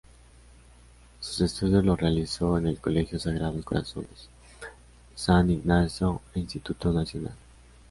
[1.19, 4.29] Sus estudios los realizó en el Colegio Sagrados Corazones,
[5.13, 7.35] San Ignacio e Instituto Nacional.